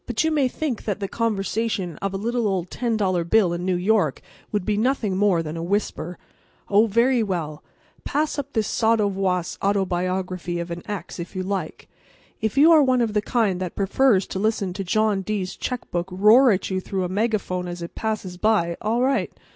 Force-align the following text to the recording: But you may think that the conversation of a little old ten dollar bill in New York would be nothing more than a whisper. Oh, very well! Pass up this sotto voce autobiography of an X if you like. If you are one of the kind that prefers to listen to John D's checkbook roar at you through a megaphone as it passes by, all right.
But 0.07 0.23
you 0.23 0.31
may 0.31 0.47
think 0.47 0.85
that 0.85 0.99
the 0.99 1.07
conversation 1.07 1.97
of 1.97 2.11
a 2.11 2.17
little 2.17 2.47
old 2.47 2.71
ten 2.71 2.97
dollar 2.97 3.23
bill 3.23 3.53
in 3.53 3.63
New 3.67 3.75
York 3.75 4.19
would 4.51 4.65
be 4.65 4.75
nothing 4.75 5.15
more 5.15 5.43
than 5.43 5.55
a 5.55 5.61
whisper. 5.61 6.17
Oh, 6.69 6.87
very 6.87 7.21
well! 7.21 7.63
Pass 8.03 8.39
up 8.39 8.53
this 8.53 8.65
sotto 8.67 9.07
voce 9.09 9.59
autobiography 9.63 10.57
of 10.59 10.71
an 10.71 10.81
X 10.89 11.19
if 11.19 11.35
you 11.35 11.43
like. 11.43 11.87
If 12.41 12.57
you 12.57 12.71
are 12.71 12.81
one 12.81 13.01
of 13.01 13.13
the 13.13 13.21
kind 13.21 13.59
that 13.61 13.75
prefers 13.75 14.25
to 14.29 14.39
listen 14.39 14.73
to 14.73 14.83
John 14.83 15.21
D's 15.21 15.55
checkbook 15.55 16.09
roar 16.11 16.49
at 16.49 16.71
you 16.71 16.81
through 16.81 17.03
a 17.03 17.07
megaphone 17.07 17.67
as 17.67 17.83
it 17.83 17.93
passes 17.93 18.37
by, 18.37 18.77
all 18.81 19.01
right. 19.03 19.31